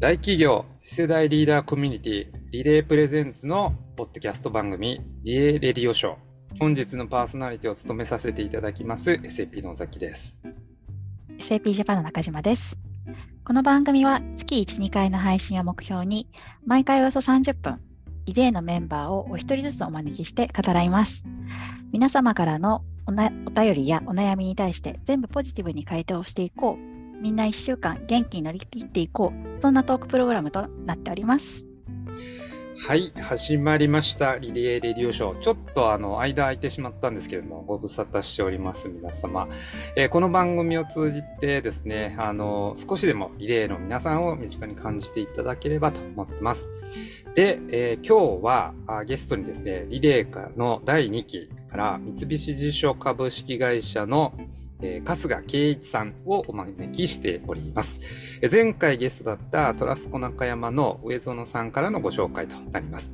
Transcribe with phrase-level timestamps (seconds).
[0.00, 6.14] 大企業次世代リーダーコミュニティリレープレゼンツのポッドキャスト番組リレーレディオショー。
[6.60, 10.38] 本日のパーソナリティを務めさせていただきます SAP の尾崎です。
[11.40, 12.78] SAP ジャパンの中島です。
[13.42, 16.28] この番組は月1、2回の配信を目標に
[16.64, 17.80] 毎回およそ30分
[18.26, 21.24] リレーのメンバーをお一人ずつお招きして語らいます。
[21.90, 26.87] 皆様からのおなお便りやお悩みに対して全部ポジティブに回答していこう。
[27.20, 29.60] みんな1週間元気に乗り切っていこう。
[29.60, 31.64] そんなトークプログラムとなっております。
[32.86, 34.38] はい始まりました。
[34.38, 35.40] リレーレディオショー。
[35.40, 39.48] ちょっとあの間空いてしまったんですけれどもご無沙汰しております皆様、
[39.96, 46.68] えー、この番組を通じてですねあの少しでもリレーの皆さんを身近に感じていただければと思ってます。
[47.34, 54.32] で、えー、今日はあゲストにですねリレーの第2期から三菱地所株式会社の
[54.80, 58.00] えー、春日圭一さんをお招きしております。
[58.42, 63.10] え前回ゲストだったトラスコ中山の上園さんからのご紹介となります。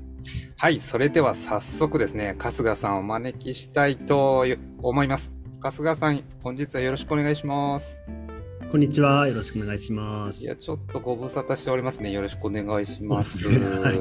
[0.56, 4.46] はい、それでは早速ですね、春日さんをお招きしたいと
[4.82, 5.32] 思います。
[5.60, 8.00] 春日さん、本日はよろしくお願いします。
[8.70, 9.28] こんにちは。
[9.28, 10.44] よろしくお願いします。
[10.44, 12.10] いや、ちょっとご無沙汰しておりますね。
[12.10, 13.48] よろしくお願いします。
[13.48, 13.96] はい、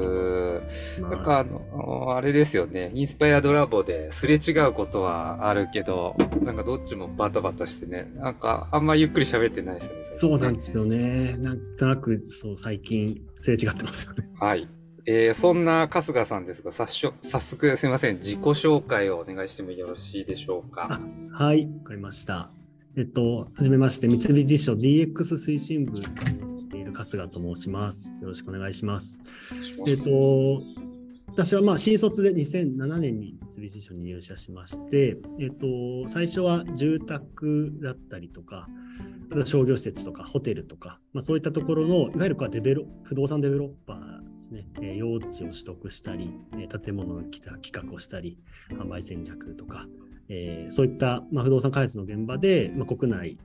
[1.00, 2.90] なんかあの、あれですよね。
[2.94, 10.04] インスパイアドラボですれ違うことはあるけど、なんかどっちもバタバタしてね、なんかあんまゆっくり喋ってないですよね。
[10.12, 11.36] そうなんですよね。
[11.36, 14.28] なんとなく、そう、最近すれ違ってますよね。
[14.38, 14.68] はい。
[15.06, 20.98] えー、そんな春日さんですが、早速すみません、自己紹介をお願いしてもよろしいでしょうか？
[21.30, 22.50] はい、わかりました。
[22.96, 28.16] えっと、はじめまして、三菱地所 DX 推進部をしている春日と申します。
[28.20, 29.20] よろしくお願いします。
[29.88, 30.62] えっと、
[31.26, 38.68] 私はまあ新卒で2007年に三菱地所に入社しまして、えっと、最初は住宅だったりとか、
[39.32, 48.38] あと商業施設とかホテルとか、まあ、そういったところの、いわゆるこうデベロ不動産デベロッパーですね、えー、用地を取得したり、えー、建物の企画をしたり、
[48.70, 49.88] 販売戦略とか、
[50.28, 53.38] えー、そういった、まあ、不動産開発の現場で、まあ、国内、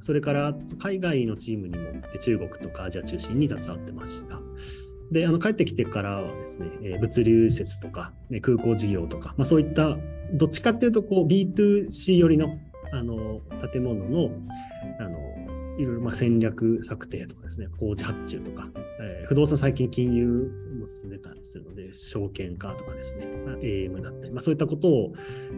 [0.00, 4.40] それから海外のチームにも中国とかアジア中心に携わってました。
[5.10, 9.96] で、あの帰ってきてからはですね、えー、物流施設とか、ね、空港事業とか、まあ、そういった
[10.32, 12.58] どっちかっていうとこう B2C 寄りの
[12.92, 13.40] あの
[13.72, 14.30] 建物の
[15.00, 15.18] あの
[15.78, 18.68] いろいろまあ戦略策定とかですね、工事発注とか、
[19.00, 20.50] えー、不動産最近金融
[20.84, 25.12] も進んでたりするので、証券化とかですね、まあ、AM だったり、まあ、そういったことを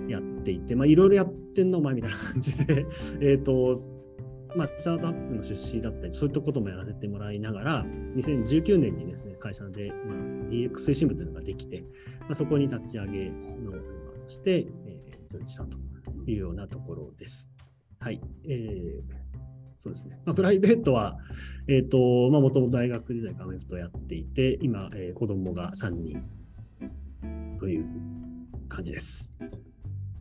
[0.08, 2.86] やっていて、まあ、いろいろやってんのお前みたいな感じで、
[3.20, 3.76] えっと、
[4.56, 10.16] まあ、スタートアップの出資だったり、そういったこともやらせてもらいながら、2019年にですね、会社で、まあ、
[10.50, 11.82] DX 推進部というのができて、
[12.20, 15.78] まあ、そこに立ち上げのメンバーとして、えー、 join したと
[16.26, 17.52] いうようなところです。
[17.98, 18.20] はい。
[18.44, 19.25] えー
[19.78, 20.18] そうですね。
[20.24, 21.18] まあ、プライベートは、
[21.68, 26.22] えっ、ー、と、まあ、もともと大学時代からアメフトやっていて、今、えー、子供が3人
[27.58, 27.86] という
[28.68, 29.34] 感じです。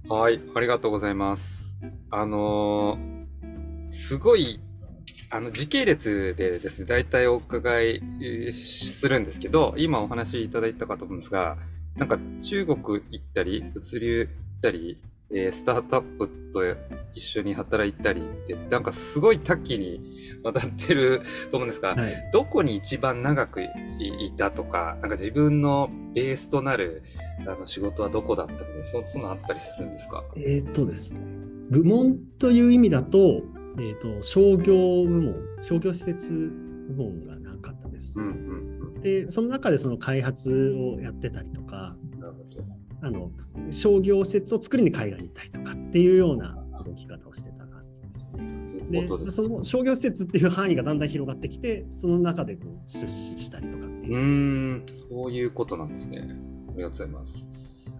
[0.09, 1.75] はい、ありがとうございます。
[2.11, 4.59] あのー、すごい、
[5.31, 8.01] あの、時系列でですね、大体お伺い
[8.53, 11.57] するんですけど、今お話しいただいたかと思うんですが、
[11.95, 12.77] なんか中国
[13.09, 16.61] 行ったり、物流行ったり、えー、スタートアップと
[17.13, 21.21] 一緒に働いたりってなんかすごい多岐にわたってる
[21.51, 23.69] と思うんですが、はい、どこに一番長くい
[24.37, 27.03] たとかなんか自分のベースとなる
[27.41, 30.23] あの仕事はどこだったのでそそのあったりするんですか？
[30.37, 31.19] えっ、とですね。
[31.69, 33.41] 部門という意味だと,、
[33.79, 34.75] えーと、商業
[35.05, 38.19] 部門商業施設部門がなかったです。
[38.19, 41.97] うんうんうん、でその中でその開発をやってたりとか
[43.05, 43.29] あの
[43.69, 49.01] 商業施設を作りに海外に行ったりとかっていうような動き方をしてた感じですね。
[49.25, 54.16] でその商業施設っていう範囲がだんだん広がってきてその中でこう出資したりとかっていう。
[54.16, 56.17] うんそういうことなんですね。
[56.19, 56.23] あ
[56.75, 57.47] りがとうございます。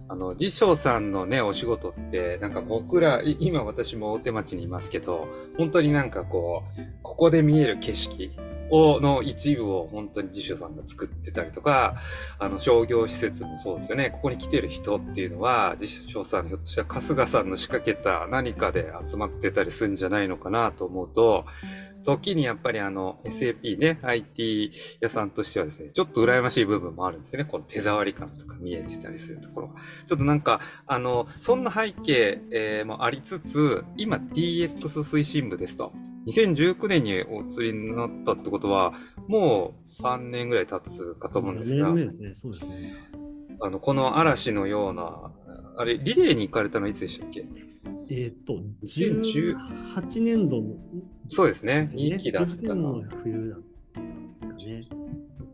[0.08, 8.32] あの、辞書さんのね、お仕事って、なんか僕ら、今私も大手町にいますけど、本当になんかこう、ここで見える景色
[8.70, 11.96] をの一部を本当に自主さんが作ってたりとか、
[12.40, 14.10] あの商業施設もそうですよね。
[14.12, 21.46] ここに来てる人っていうのは、自主さんひょっとしたら春日さんの仕掛けた何かで集まってたりするんじゃないのかなと思うと、
[22.06, 24.72] 時にやっぱりあの SAP ね、IT
[25.02, 27.46] 屋さんとしてはですね、ちょっと羨ましい部分もあるんですね。
[27.46, 29.76] この手触り感とか見えてたりするところが。
[30.06, 35.94] ちょっとなんか、あの、そんな背景、えー、もありつつ、今 DX 推進部ですと。
[36.28, 38.94] 2019年にお釣りになったってことは、
[39.28, 42.94] もう3年ぐらい経つかと思うんですが、年ですね、そうですね。
[43.62, 45.32] あの、この嵐のような、
[45.78, 47.46] あれ、リレーに行かれたのいつでしたっけ？
[48.10, 50.76] えっ、ー、と、18年度の、
[51.30, 53.62] そうですね、2期だったの冬だっ
[53.94, 55.06] たんですかね。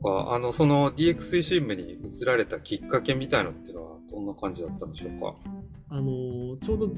[0.01, 5.35] か、あの、その DX 推進部に移られたきっかけみたいのっていうのはどんな感じだったんでしょうか？
[5.89, 6.89] あのちょうど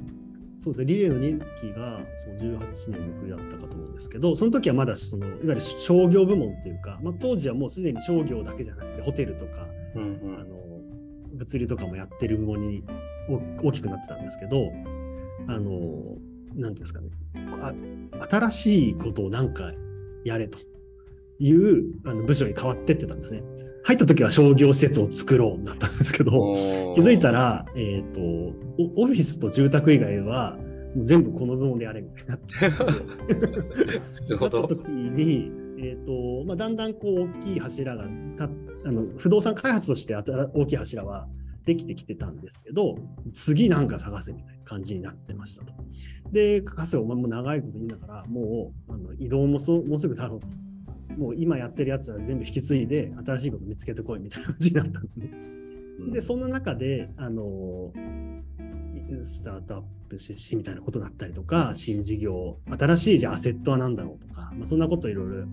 [0.57, 10.35] そうですね、リレーの任期がその18年の冬だったかと思うんですけど、その時はまだそのいわゆる商業部門っていうか、まあ、当時はもうすでに商業だけじゃなくて、ホテルとか、うんうん。
[10.39, 10.63] あの
[11.33, 12.83] 物流とかもやってる部門に
[13.27, 14.71] お大きくなってたんですけど、
[15.47, 15.81] あのなんて
[16.55, 17.09] いうんですかね。
[17.61, 17.73] あ、
[18.29, 19.71] 新しいことをなんか
[20.23, 20.59] やれと
[21.39, 23.41] いうあの部署に変わってってたんですね。
[23.83, 26.31] 入った時は商業施設を作ろうだったんですけど、
[26.95, 30.57] 気づいたら、えっ、とオ、オフィスと住宅以外は、
[30.95, 32.69] もう全部この部門でやれみたいになって
[34.23, 34.75] なるほどなった。
[34.75, 38.03] 時に、えーとまあ、だんだんこう大きい柱が
[38.37, 38.49] た
[38.85, 41.27] あの不動産開発として新大きい柱は
[41.65, 42.95] できてきてたんですけど
[43.33, 45.73] 次なんか探せみたいな感じになってましたと。
[46.31, 50.47] で、かせお前も長いこと言いながらもうあの移動もそうもうすぐだろうと。
[51.17, 55.31] もう今やってるやつは全部引き継いで新しいこと見つけてこいみたいな感じになったんですね。
[56.11, 57.91] で、そんな中で、あの、
[59.21, 65.43] スタートアップ出資みたいなことだったりとか、新事業、新しいじゃあアセットは何だろうとか、まあ、そんなこといろいろ、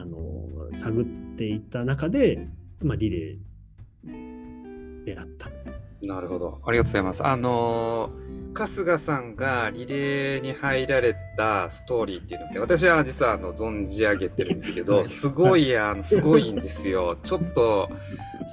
[0.00, 1.04] あの、探っ
[1.36, 2.48] ていった中で、
[2.80, 5.50] まあ、リレーであった。
[6.02, 6.60] なるほど。
[6.66, 7.26] ありがとうございます。
[7.26, 17.16] あのー春日さんがリレーに入られたストーリーっていうのですね、私は実はあの存じ上げてるんですけど、はいすごい、あの、すごいんですよ。
[17.22, 17.88] ちょっと、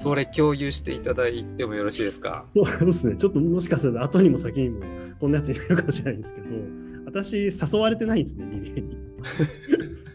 [0.02, 2.46] それ共有していただいてもよろしいですか？
[2.56, 4.86] そうですね、ちょっともしかすると後にも先にも
[5.20, 6.48] こんなやつになるかもしれないんですけど、
[7.06, 8.98] 私、誘われてないんですね、リレーに。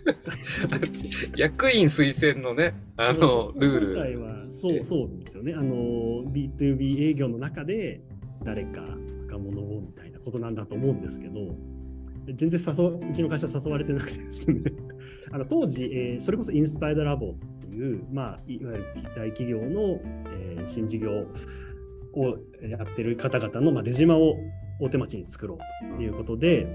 [1.37, 4.23] 役員推薦のね、あの、ル今回ール。
[4.23, 5.55] はそうそうですよね。
[5.55, 8.01] あの B2B 営業の中で
[8.45, 8.83] 誰か
[9.27, 11.56] 若者をみたいなことなんだと思うんですけど、
[12.27, 14.61] 全然誘ううちの会社誘われてなくてですね。
[15.33, 18.85] あの当時、えーそれこそインスパイドラボっていう、まあ、いわゆる
[19.17, 21.27] 大企業の、えー新事業
[22.15, 24.39] をやってる方々の、まあ、出島を
[24.81, 26.67] 大手町に作ろうということで、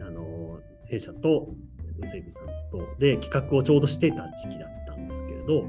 [0.00, 1.54] あの弊社と
[2.02, 2.96] 整備さんと。
[2.98, 5.66] で企画をちょうどしていた時期だったんですけれど、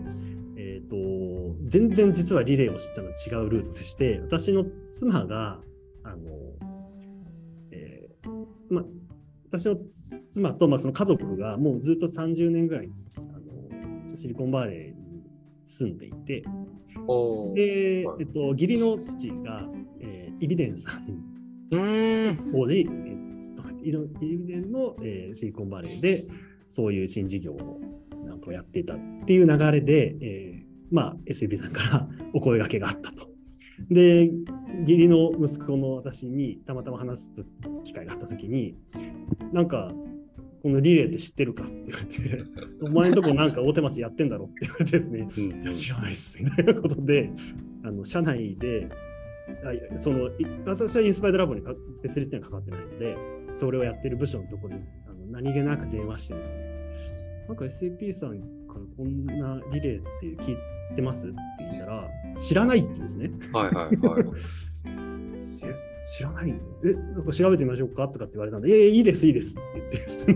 [0.57, 5.59] えー、と全然実はリレーを知ったのは違うルートでして私の妻が
[6.03, 6.15] あの、
[7.71, 8.83] えーまあ、
[9.51, 9.77] 私の
[10.29, 15.23] 妻と、まあ、その家族がもうずっと30年ぐらいあのシリコンバレーに
[15.65, 16.43] 住んでいて
[17.55, 19.61] で、えっと、義理の父が、
[20.01, 21.05] えーイビデンさん。
[22.51, 22.87] 当時、
[23.89, 26.25] イビデンの、えーシリコンバレーで
[26.67, 27.79] そういう新事業を
[28.25, 33.29] なんとやっていたっていう流れで、えーまあ、SAP さんからお声掛けがあったと。
[33.89, 34.29] で、
[34.81, 37.31] 義理の息子の私にたまたま話す
[37.83, 38.75] 機会があったときに、
[39.51, 39.91] なんか、
[40.63, 42.49] このリレーって知ってるかって言われて、
[42.81, 47.29] お前のとこなんか大手町やってんだろって言われてですね、うんいや知らないっすみたいなことで、
[47.83, 48.89] あの社内で、
[49.93, 50.29] あその
[50.65, 51.61] 私はインスパイドラボに
[51.97, 53.15] 設立には関わってないので、
[53.55, 56.59] それをやってる部署のところにあの何気なく電話してですね、
[57.47, 60.57] なんか SAP さんからこんなリレーって聞い
[60.95, 61.27] てます？
[61.27, 61.35] って
[61.71, 62.07] 言ったら、
[62.37, 63.31] 知らないって言うんですね。
[63.53, 64.23] はいはいはい。
[65.41, 65.61] 知
[66.17, 66.51] 知らない？
[66.51, 68.07] のえ、なんか調べてみましょうか？
[68.09, 70.35] とかって言われたんで、いやいや、いいです、いいですって言ってですね。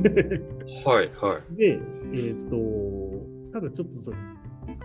[0.85, 1.55] はいはい。
[1.55, 1.79] で、
[2.13, 2.57] えっ、と、
[3.53, 4.11] ただちょっとそ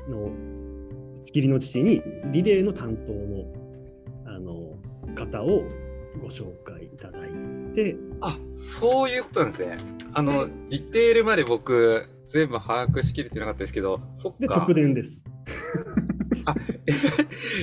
[0.09, 0.31] の、
[1.27, 3.53] 義理の父にリレーの担当の
[4.27, 4.79] あの
[5.15, 5.65] 方を
[6.21, 7.35] ご紹介いただいて、
[8.21, 9.79] あ、そういうことなんですね。
[10.15, 14.75] あの、ディテールまで僕、全部把握しきれてなかったですけど、そっで、か直。
[14.75, 15.25] 伝です。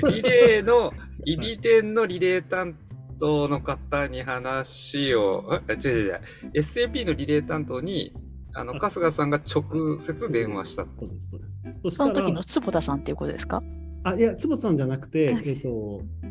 [0.09, 0.91] リレーの、
[1.25, 2.77] イビ店のリレー担
[3.19, 6.21] 当の方に話を、あ違う違う違う、
[6.55, 8.13] SAP のリレー担当に、
[8.53, 10.85] あの、あ春日さんが直接電話した。
[10.85, 11.47] そうです、そうで
[11.89, 11.95] す。
[11.97, 13.63] その時の坪田さんっていうことですか？
[14.03, 16.27] あ、いや、坪さんじゃなくて、はいえっ、と、あ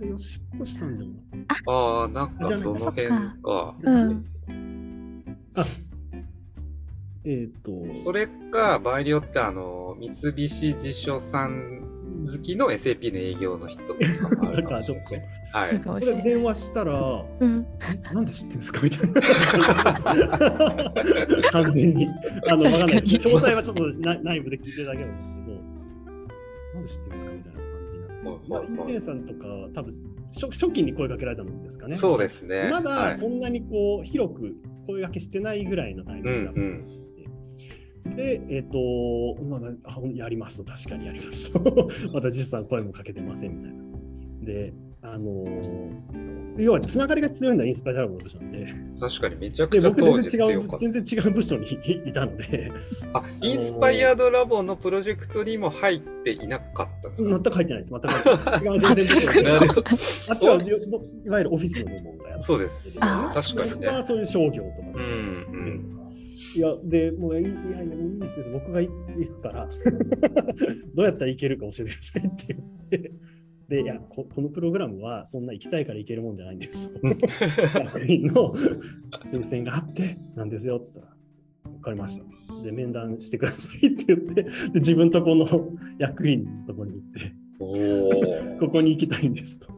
[0.00, 3.74] れ、吉越さんじゃないああ、なんかその辺か。
[3.82, 4.24] うん。
[5.56, 5.64] あ、
[7.24, 7.70] えっ、と、
[8.04, 11.86] それか、場合によって、あの、三菱地所さん
[12.26, 14.00] 好きの SAP の営業の人とか
[14.44, 15.22] もあるかもしれない。
[15.52, 15.80] はい。
[15.80, 17.66] かもこしれ電話したら、うん。
[18.14, 18.80] なんで知ってんですか？
[18.82, 19.20] みたいな。
[21.52, 22.08] 完全に。
[22.48, 22.98] あの、わかんない。
[23.02, 25.46] 詳細はちょっとな内部で聞いてるだけなんですけど、
[26.74, 27.32] なんで知ってるんですか？
[27.32, 27.60] みたいな
[28.22, 29.92] まあ、テンさんとか、多分
[30.28, 31.96] 初初期に声かけられたんですかね。
[31.96, 32.68] そうですね。
[32.70, 37.00] まはいだそんなにこう、広く声掛けしてないぐらいのタイミングだったうん
[38.16, 41.52] で、えっ、と、まあ、あやります、確かにやります。
[42.12, 43.84] また実際声もかけてませんみたいな。
[44.44, 45.46] で、あの
[46.58, 48.66] 要はつながりが強いのはインスパイアラボの部署なんで、
[49.00, 51.66] 確かにめちゃくでちゃ当僕全然違う時強かっ全然違う部署に
[52.06, 52.72] いたので、
[53.12, 53.18] た。
[53.20, 57.30] あ、インスパイアドラボのプロジェクトにも入っていなかったんですか？
[57.30, 57.90] 全く入ってないです。
[57.90, 59.68] 全く入ってない。
[60.28, 62.98] あっちはいわゆるオフィスの部門がやってそうです。
[63.00, 63.76] あ確かにね。
[63.86, 66.00] 僕はそういう商業とかうんで、うん。
[66.56, 69.68] いや、で、もういいいやいや、いいですよ、僕が行くから、
[70.94, 73.12] どうやったら行けるか教えてくださいって言って、
[73.70, 77.00] で、いやこ、このプログラムはそんな行きたいから行けるもんじゃないんですよ。
[77.72, 82.62] 役員の推薦があってなんですよって言ったら、分かりました。
[82.64, 85.46] で、面談してくださいって言って、で自分とこの
[85.98, 88.58] 役員のところに行って。
[88.58, 89.68] ここに行きたいんですと。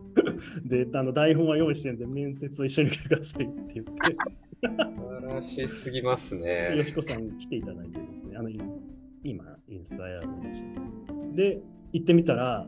[0.64, 6.82] で、あの台本は用意してるんで、面接を一緒に来てくださいって言って、素晴らしすぎますよね。
[6.82, 10.80] しこさんに来ていただいてですね、あの今、インスタイアの話です、ね。
[11.34, 11.60] で、
[11.92, 12.66] 行ってみたら、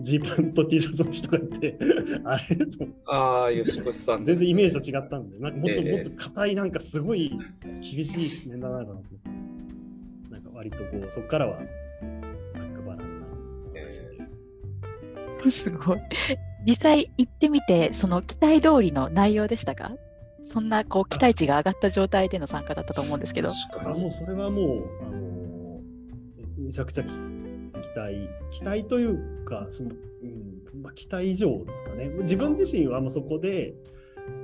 [0.00, 1.78] ジーパンと T シャツの人がいて、
[2.24, 2.56] あれ？
[2.56, 4.38] とああ、吉越さんです。
[4.38, 9.04] 全然イメージと違ったんで、なんかもっと、ええもっと硬い、なんかすごい厳しい面談なのかなと
[10.30, 11.58] なんか割とこう、そこからは、
[12.54, 13.26] バックバランな。
[15.50, 15.98] すごい。
[16.66, 19.92] 実際行ってみて、その期待通りの内容でしたか？
[20.44, 23.50] そんなこう期待値が上がった状態での参加だったと思うんですけど。
[23.50, 24.00] あ確かに。
[24.00, 25.80] もうそれはもう、あの
[26.58, 27.08] めちゃくちゃき
[27.80, 29.90] 期待、期待というか、その
[30.22, 32.08] うんまあ、期待以上ですかね。
[32.20, 33.74] 自分自身はもうそこで、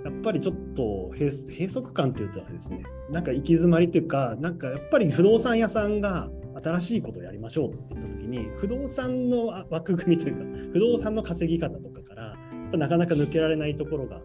[0.04, 6.30] やっぱりちょっと閉閉塞感っていうとですね、なんか行き詰まりというか、なんかやっぱり不動産屋さんが
[6.62, 12.36] 新しいことをやりましょうって言ったときに、不動産のあ枠組みというか、不動産の稼ぎ方とかから、
[12.76, 14.20] なかなか抜けられないところが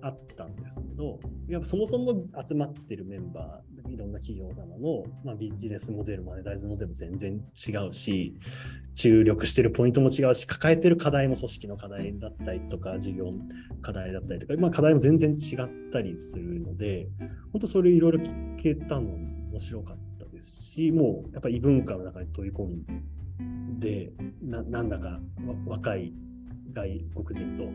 [0.00, 1.18] あったんですけど、
[1.48, 8.34] やっぱそもそも集まってるメンバー、いろんな企業様の、まあ、ビジネスモデル、マネタイズモデルも全然違うし、
[8.94, 13.32] 注力してるポイントも違うし、抱えてる課題も組織の課題だったりとか、事業の
[13.82, 17.08] 課題だったりとか、まあ、課題も全然違ったりするので、
[17.52, 19.16] 本当それいろいろ聞けたのも
[19.52, 22.64] 面白かったですし、もうやっぱり異文化の中に飛び込
[23.42, 25.20] んで、ななんだかわ
[25.66, 26.12] 若い
[26.72, 27.68] 外国人と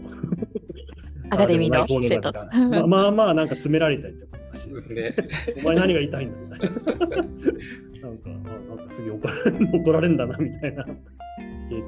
[1.29, 2.31] アカデミーの生徒。
[2.31, 2.39] と
[2.69, 5.15] まあまあまあなんか詰められたりとかしそうですね。
[5.61, 6.57] お前何が言いたいんだ？
[6.57, 6.75] みたいな。
[6.75, 10.93] なんか、あなんかすげえ怒られ怒られんだなみたいな経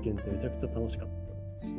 [0.04, 1.16] 験ってめちゃくちゃ楽しかった。
[1.58, 1.74] そう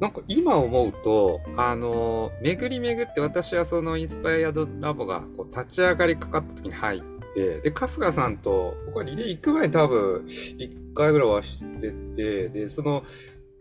[0.00, 7.00] なんか今思うと、あの、巡り巡って私はそのインスパイアドラボがこう立ち上がりかかった時に入っ
[7.34, 13.04] て、で、春日さんと、僕はリレー行く前に多分1回ぐらいはしてて、で、その、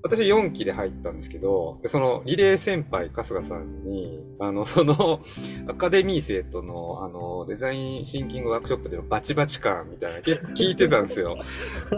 [0.04, 5.22] 私4期で入ったんですけど、でそのリレー先輩春日さんに、あの、 その
[5.68, 11.38] アカデミー生との、あの、デザインシンキングワークショップでのバチバチ感みたいな結構聞いてたんですよ。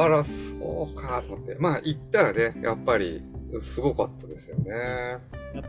[0.00, 1.56] あら、そうかと思って。
[1.58, 3.22] まあ、行ったらね、やっぱり、
[3.60, 4.70] すごかったですよね。
[4.70, 5.64] やっ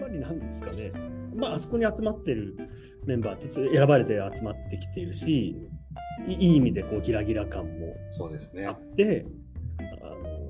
[0.00, 0.92] ぱりなんですかね、
[1.34, 2.56] まあ、あそこに集まってる
[3.04, 5.56] メンバーって選ばれて集まってきているし、
[6.26, 8.72] いいい意味でこうギラギラ感もそうですねあ。
[8.72, 9.43] って、あの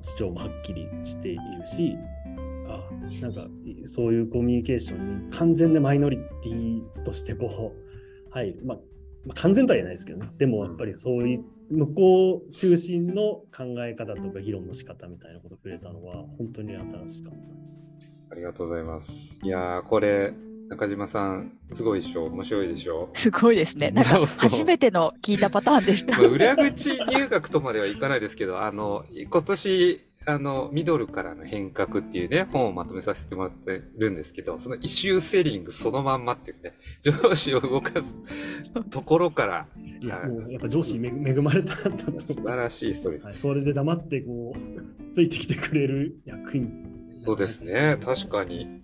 [0.05, 1.97] 主張もはっきりしているし、
[2.67, 2.87] あ
[3.21, 7.73] なんかいそういうコミュニケーションに完全なマイノリティとしても、
[8.29, 8.77] はいまあ、
[9.25, 17.43] まあ、完全とは言えないですけどね、でもやっぱりそういう向こう中心の考え方とか議論の仕方みたいなことを触れたのは本当に新しかったで
[18.09, 18.09] す。
[18.31, 19.35] ありがとうございます。
[19.41, 20.33] いやー、これ、
[20.69, 22.25] 中島さん、すごいでしょ？
[22.25, 23.09] 面白いでしょ？
[23.15, 23.91] すごいですね。
[23.91, 26.17] なんかそうそう初めての聞いたパターンでした。
[26.17, 38.15] まあ裏口入学とまではいかないですけど、あの、今年、あの、ミドルからの変革っていうね、本をまとめさせてもらってるんですけど、そのイシューセリングそのまんまっていうね、上司を動かす
[38.89, 39.67] ところから、
[40.01, 47.03] いやはいもうやっぱ上司に恵恵まれたんだと素晴らしいストーリーですはい、それで黙ってこうついてきてくれる役員。
[47.07, 48.81] そうですね、確かに。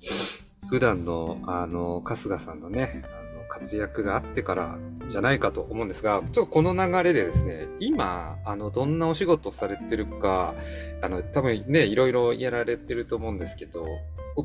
[0.72, 10.56] 普段の、あの、春日さんのね、あの活躍があってからじゃないかと思うんですが、ちょっとこの流れでですね、今、あの、どんなお仕事されてるか、
[11.02, 13.86] あの、多分ね、いろいろやられてると思うんですけど、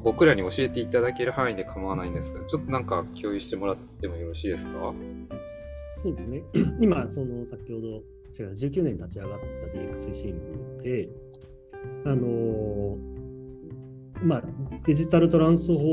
[0.03, 4.93] 僕らに教えていただける範囲で構わないんですが、ちょっとなんか共有してもらってもよろしいですか？
[5.99, 6.43] そうですね。
[6.83, 7.87] 今、その先ほど、
[8.37, 10.41] 違う、19年に立ち上がった DX 推進
[10.79, 11.09] 部で、
[12.05, 13.06] あのー
[14.23, 14.43] まあ、
[14.85, 15.85] デジタルトランスフォー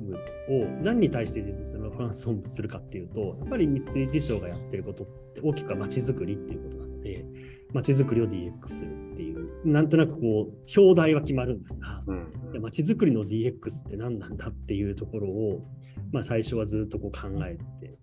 [0.00, 0.16] ム
[0.50, 7.24] を何に対してデジタルトランスフォームするかっていうと、やっぱり三井地所がやってることって大きくは街づくりっていうことなので、
[7.72, 12.62] 街づくりを DX するっていう、なんとなくこう、表題は決まるんですが、うん。
[12.62, 15.66] 街づくりの DX って何なんだっていうところを、
[16.12, 17.98] まあ、最初はずっとこう考えて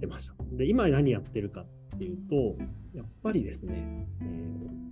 [0.00, 0.34] 出ました。
[0.56, 2.56] で、今何やってるかっていうと、
[2.98, 4.48] やっぱりですね、えー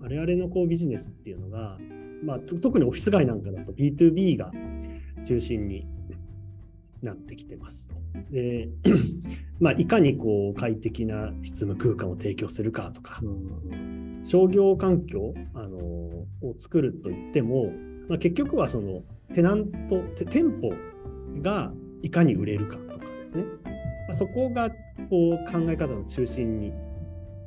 [0.07, 1.79] 我々のこうビジネスっていうのが、
[2.23, 4.53] まあ、特にオフィス街なんかだと B2B が
[5.25, 5.85] 中心に
[7.03, 7.91] なってきてます。
[8.31, 8.69] で
[9.59, 13.21] まあ、いかにこう快適な執務空間を提供するかとか、
[14.23, 17.73] 商業環境あのを作るといっても、
[18.09, 19.03] まあ、結局はその
[19.35, 20.73] テナント店舗
[21.43, 21.73] が
[22.03, 23.71] いかに売れるかとかですね、ま
[24.11, 24.77] あ、そこがこ
[25.11, 26.73] う考え方の中心に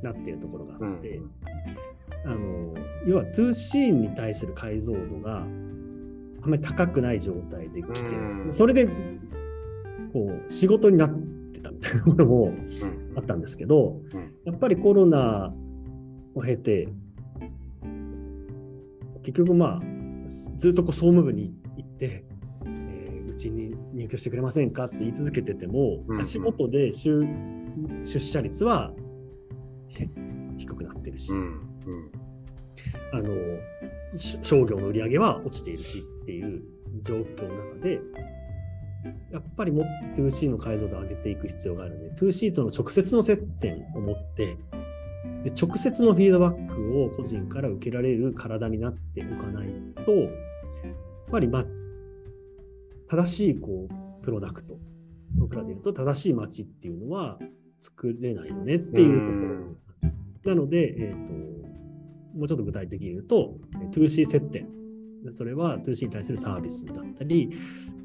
[0.02, 1.32] なっているところがあって、うん、
[2.26, 2.74] あの
[3.08, 8.88] 要は 2C に対する解像度があんまり高くない状態で来て、うん、それで
[10.14, 12.54] こう仕事になってたみたいなものも
[13.18, 15.54] あったんですけど、うん、やっぱりコロナ
[16.36, 16.88] を経て
[19.24, 19.82] 結局まあ
[20.58, 22.24] ずっとこう総務部に行って
[23.28, 27.10] うち、に入居してくれませんかって言い続けてても、うんうん、足元で出
[28.04, 28.92] 出社率は
[30.58, 32.12] 低くなってるし、うんうん、
[33.14, 33.34] あの
[34.44, 36.62] 商業の売り上げは落ちているしっていう
[37.04, 38.00] 状況の中で
[39.32, 44.58] やっぱりもっと 2C の解像度を上げていく必要があるので 2C との直接の接点を持って
[45.44, 49.68] で直接のフィードバックを個人から受けられる体になっておかない
[50.06, 50.32] とやっ
[51.32, 51.66] ぱりまあ
[53.10, 54.78] 正しいこうプロダクト。
[55.36, 57.40] 僕らで言うと正しい街っていうのは
[57.80, 59.89] 作れないよねっていうところ
[60.46, 61.34] なので、えーと、
[62.38, 63.56] もうちょっと具体的に言うと
[63.92, 64.68] 2C 接点
[65.32, 67.50] それは 2C に対するサービスだったり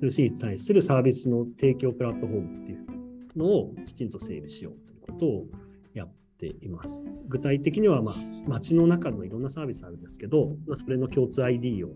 [0.02, 5.46] 2C に対するサービスの提供プラットフォームっていうのをきちんと整備しようということを
[5.92, 7.06] やっています。
[7.28, 8.14] 具体的には、まあ、
[8.46, 11.90] 街の中のいろんなサービスあるんですけど、まあ、それの共通 ID を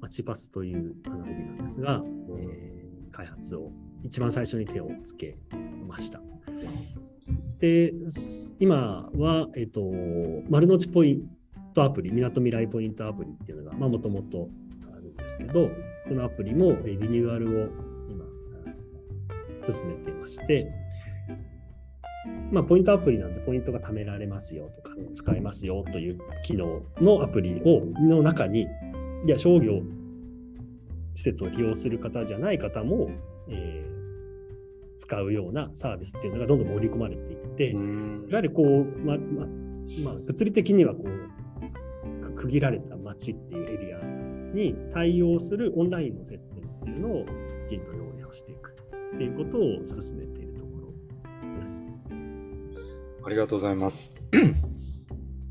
[0.00, 2.02] マチパスという ID なんですが、
[2.38, 3.70] えー、開発を
[4.02, 5.34] 一番最初に手をつけ
[5.86, 6.20] ました。
[7.60, 7.92] で、
[8.60, 9.80] 今は、えっ、と、
[10.48, 11.28] 丸の内ポイン
[11.74, 14.48] トアプリ、みなとみらいポイントアプリっていうのが、もともと
[14.92, 15.68] あるんですけど、
[16.08, 17.68] このアプリもリニューアルを
[18.10, 18.24] 今、
[19.72, 20.70] 進めていまして、
[22.52, 28.62] まあ、ポイントアプリなんで、ポイントが貯められますよとか、使えますよという機能のアプリをの中に、
[29.26, 29.82] いや、商業
[31.14, 33.10] 施設を利用する方じゃない方も、
[33.48, 33.97] えー、
[34.98, 37.72] 使うようなサービスっていうのがどんどん盛り込まれていって、
[38.30, 39.46] やはりこう、まま
[40.04, 41.28] まあ、物理的にはこう
[42.34, 43.98] 区切られた街っていうエリア
[44.54, 47.24] に対応するオンラインの接点っていうのを
[47.68, 48.70] きちんと用意をしていく
[49.14, 51.84] っていうことを進めているところです。
[53.24, 54.12] ありがとうございます。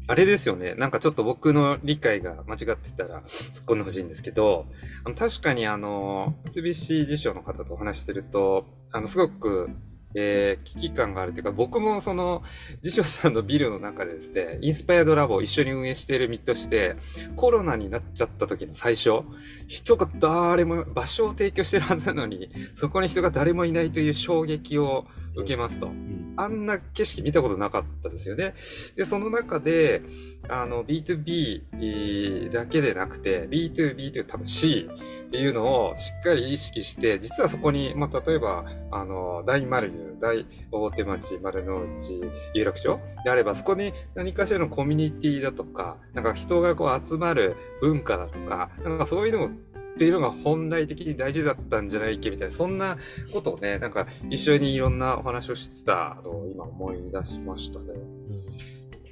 [0.10, 0.74] あれですよね。
[0.76, 4.66] なんかちょっと僕の理解が間違ってたら突っ込んでほしいんですけど、
[5.04, 9.70] あの確かにあの、三菱辞書の方とお話してると、あの、すごく
[10.20, 12.42] えー、危機感があるというか、僕もその、
[12.82, 16.96] 辞書さんのビルの中でですね、インスパイアドラボを一緒に運営している身として、
[17.36, 19.22] コロナになっちゃった時の最初、
[19.68, 25.92] 人が誰も、場所を提供してるはずなのに、そこに人が誰もいないという衝撃を受けますと。
[26.40, 28.54] あんな景色見たことなかったですよね。
[28.96, 30.04] で、その中で、
[30.48, 34.88] あの、B2B だけでなくて、B2B という多分 C
[35.28, 42.22] っていうのをしっかり意識して、実はそこに、まあ、例えば、あの、大丸湯、大大手町、丸の内、
[42.54, 49.50] 有楽町であれば、そこに何かしらのコミュニティだとか、なんか人がこう集まる文化だとか、なんかそういうのも
[49.98, 52.98] っていうのが本来的に大事だったんじゃないっけみたいな、そんな
[53.34, 57.96] ことをね、なんか一緒にいろんなお話をしてたのを今思い出しましたね。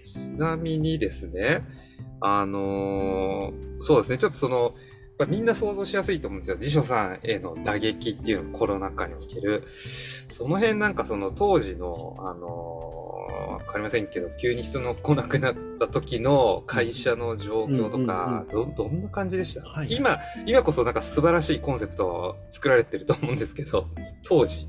[0.01, 1.63] ちなみにですね、
[2.21, 4.75] あのー、そうですね、ちょっとその、
[5.27, 6.57] みんな想像しやすいと思うんですよ。
[6.57, 9.63] 辞書さんへの打撃っていうのコロナ禍における。
[10.27, 12.95] その辺なんかその当時の、あの
[13.29, 23.87] わかりませんけど、急に人の来なくなった時の会社の状況とか、ど、どんな感じでした、はい、今、今こそなんか素晴らしいコンセプトを作られてると思うんですけど、
[24.23, 24.67] 当時。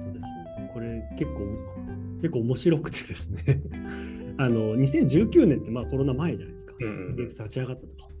[0.00, 0.70] そうですね。
[0.72, 1.40] これ結構、
[2.22, 3.44] 結構面白くてですね。
[4.38, 6.74] あの、2019年ってまあコロナ前じゃないですか。
[6.78, 8.13] うん、立ち上がった時。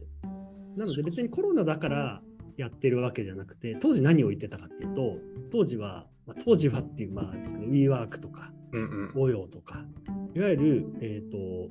[0.76, 2.22] なので別にコロナだから
[2.56, 5.18] やってるわけじゃなくて、当時何を言ってたかっていうと、
[5.50, 8.52] 当時は、まあ、当時はっていう、まあ、ですけど、WeWork とか、
[9.14, 9.84] 模様とか、
[10.34, 11.70] いわゆる、えっ、ー、と、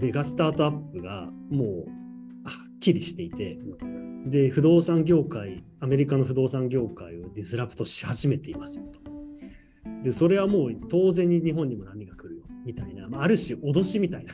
[0.00, 3.58] メガスタートアップがもうはっきりしていて、
[4.26, 9.00] で、不動産業界、アメリカの不動産業界をディスラプトし始めていますよと。
[10.02, 14.32] で、それはもう当然に日本にも波が来るよ、みたいな、まあ、ある種脅しみたいな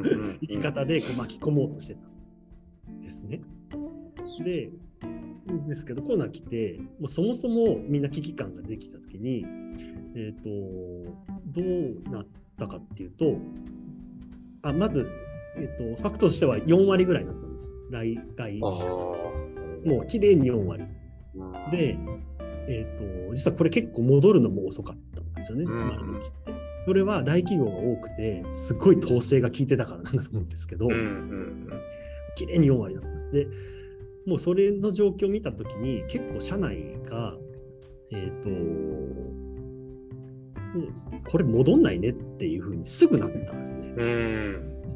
[0.42, 2.00] 言い方でこう巻き込もうとしてた。
[2.00, 2.09] ん
[3.10, 3.40] ですね。
[4.44, 4.70] で、
[5.68, 9.44] ですけど、コロナ来て、もうそもそもみんな危機感ができたときに、
[10.14, 11.12] えっ、ー、と、
[11.46, 12.26] どうなっ
[12.58, 13.36] たかっていうと、
[14.62, 15.06] あまず
[15.56, 17.76] えっと、ファクトとしては4割ぐらいだったんです。
[17.90, 19.88] 来外ああ。
[19.88, 20.84] もう綺麗に4割。
[21.34, 21.98] うん、で、
[22.68, 26.52] えっと、実はこれ結構戻るのも遅かったんですよね、うん今のうちって。
[26.86, 31.68] それは大企業が多くて、すごい統制が効いてたからなんだと思うんですけど、うんうん
[32.36, 33.30] 綺麗に4割だったんです。
[33.30, 33.46] で、
[34.26, 37.34] もうそれの状況を見たときに、結構社内が、
[38.12, 38.56] えっ、と、も
[40.86, 43.88] うこれ戻んないねっていうふうにすぐなったんですね。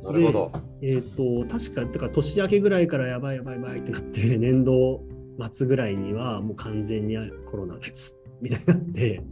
[0.03, 0.53] なるほど。
[0.83, 5.03] えっ、と、確か、だから年明けぐらいからやばいやばいやばいってなって、 年度
[5.51, 7.17] 末ぐらいにはもう完全に
[7.51, 9.23] コロナです、みたいになって、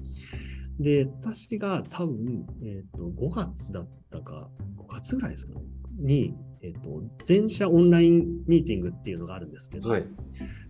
[0.81, 5.61] で、私が多分、えっ、と、5月だったか、5月ぐらいですかね、
[5.99, 10.05] に、えっ、と、全社オンラインミーティングっていうのがあるんですけど、はい。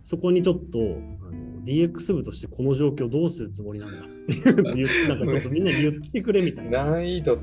[0.03, 6.85] そこにちょっと、あの DX 部としてこの状況どうするつもりなんだっていうのを言って、 なんかちょっとみんなに言ってくれみたいな。
[6.85, 7.39] 難易度、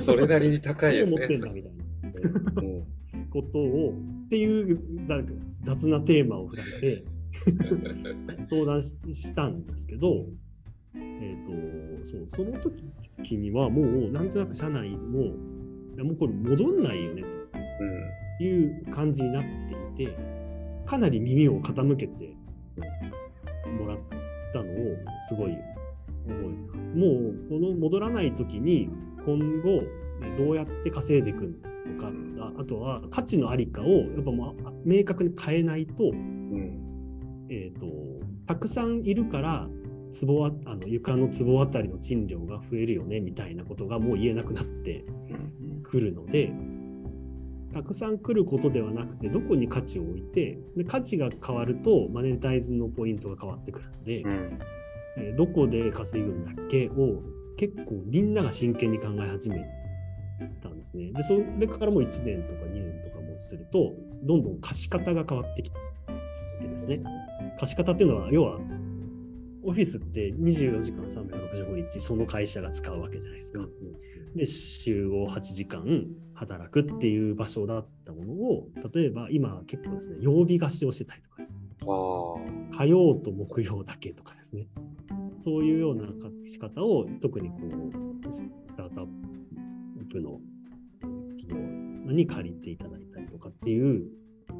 [0.00, 1.16] それなりに高いですね。
[1.16, 2.62] どう思ってんだみたいな。
[2.62, 2.98] うん
[3.30, 3.94] ことを
[4.26, 5.32] っていうなんか
[5.64, 7.04] 雑なテーマを振られて
[8.50, 10.26] 相談ししたんですけど、
[10.94, 17.37] えー、とそうその時にはもうなんとなく社内もいやもうこれ戻んないよねと
[18.40, 19.42] いう感じになっ
[19.96, 20.16] ていて
[20.86, 22.34] かなり耳を傾けて
[23.78, 23.98] もらっ
[24.52, 24.96] たのを
[25.28, 25.60] すごい覚
[26.26, 26.94] えてます。
[26.94, 28.88] もうこの戻らない時に
[29.24, 29.82] 今後
[30.36, 32.54] どうやって稼いでいくのか、うん。
[32.58, 37.46] あとは価値のありかをやっぱもうあ明確に変えないと,、うん。
[37.50, 37.86] えー、と
[38.46, 39.68] たくさんいるから
[40.26, 45.82] 壺ああの床の壺あたりの賃料が増えるよねみたいなことがもう言えなくなってうん。
[45.82, 46.52] くるので
[47.78, 54.58] たくさん来ることではなくてどこに価値を置いてで価値が変わるとマネタイズのポイントが変わってくるので、うん
[55.16, 57.22] えーどこで稼ぐんだっけを
[57.56, 59.68] 結構みんなが真剣に考え始め
[60.62, 61.10] たんですね。
[61.12, 65.76] で、それからもう1年とか2年とかもすると、どんどん貸し方が変わってきて
[66.68, 67.02] ですね。
[67.58, 68.60] 貸し方っていうのは、要は、
[69.64, 73.60] オフィスって24時間365日その会社が使うわけじゃないですか。
[74.34, 81.58] で、週を8時間働くっていう場所だったものを、例えば今結構ですね、曜日貸しをしてたりとかですね。
[82.76, 84.68] 火曜と木曜だけとかですね。
[85.38, 86.08] そういうような
[86.44, 87.56] 仕方を特にこ
[88.28, 88.44] うス
[88.76, 89.06] タートアッ
[90.10, 90.40] プの
[91.38, 94.08] 企業に借りていただいたりとかっていう、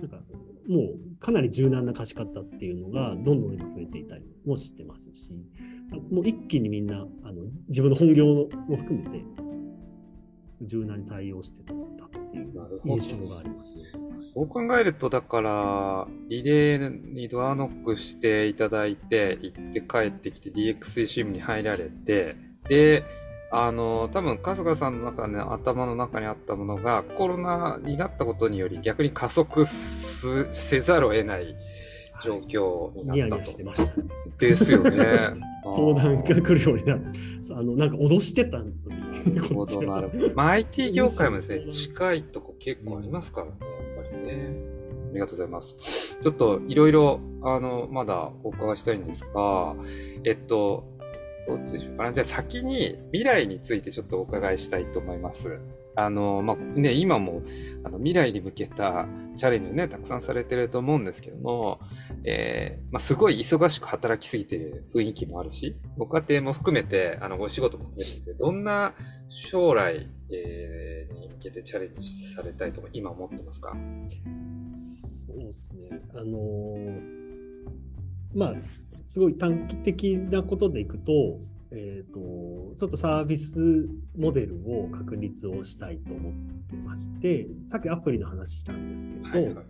[0.00, 0.20] なんか
[0.68, 5.30] もうかなり柔軟な貸し方っていうのがどんどん今増えていたりもしてますし、
[6.10, 8.26] もう一気にみんなあの自分の本業
[8.68, 9.24] も含めて
[10.62, 12.52] 柔軟に対応してたっていう
[12.84, 13.84] 印象がありますね。
[14.18, 22.36] そう考えると、だから、リレーにドアノックしていただいて、行って帰ってきて DX 推進部に入られて、
[22.68, 23.04] で、
[23.50, 31.56] あの、多分春日さんの中の頭の中にあったものが、コロナになったことにより逆に加速すせざるを得ない
[32.22, 33.50] 状況にニヤニヤなったと。
[33.52, 33.94] してました。
[34.38, 35.40] ですよね。
[35.72, 37.18] 相談が来るようになって、
[37.52, 40.32] あのなんか脅してたのに、なるほど、なる。
[40.34, 44.78] まあ、IT 業界もですね、近いとこ結構ありますからね、やっぱりね。
[45.10, 46.18] ありがとうございます。
[46.20, 49.74] ちょっといろいろ、あの、まだお伺いしたいんですが、
[50.24, 50.84] えっと、
[51.48, 52.12] どっちでしょうかね。
[52.12, 55.58] じゃあ先に未来についてちょっとお伺いしたいと思います。
[55.98, 57.42] あの、まあ、ね、今も
[57.82, 61.80] あの未来に向けたチャレンジをね、たくさんされてると思うんですけども、
[62.24, 68.94] えーまあ、すごい忙しく働きすぎてる雰囲気もあるし、ご家庭も含めて、あの、お仕事も含めてですね、どんな
[69.28, 73.76] 将来、えーに向けてチャレンジされたいと今思ってますか？
[74.68, 76.00] そうですね。
[76.14, 77.00] あのー
[78.34, 78.54] まあ、
[79.04, 82.18] すごい短期的なことでいくと、えっ、と、
[82.78, 86.32] ちょっとサービスモデルを確立をしたいと思っ
[86.70, 89.64] てまして、さっきアプリの話したんですけど、はいはい。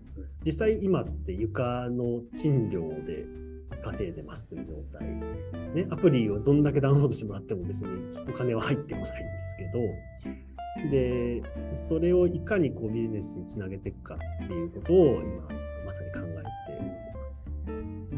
[0.45, 3.27] 実際今って床の賃料で
[3.85, 5.87] 稼いでますという状態ですね。
[5.91, 7.91] アプリをどんだけダウンロードしてもらっても別に
[8.29, 9.65] お金は入ってこないんですけ
[10.85, 11.43] ど、で、
[11.75, 15.49] それをいかにこうビジネスにつなげていくかっていうことを今
[15.85, 16.88] まさに考えて。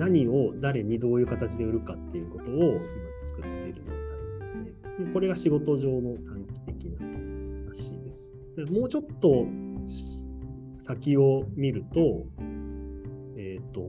[0.01, 2.81] 何を誰にどういう形で売るかっていうことを今
[3.27, 4.73] 作っている状態ですね。
[5.13, 7.07] これが仕事上の短期的な
[7.67, 8.35] 話です。
[8.57, 9.47] でもうちょっと
[10.79, 12.25] 先を見ると、
[13.37, 13.83] えっ、と、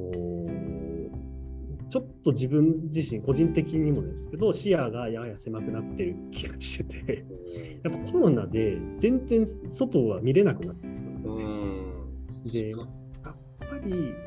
[1.89, 7.25] ちょっと自分自身、個人的にもですけど、視野がやや狭くなってる気がしてて、
[7.83, 10.93] やっぱコロナで全然外は見れなくなってる
[11.23, 12.43] うーん。
[12.51, 12.73] で、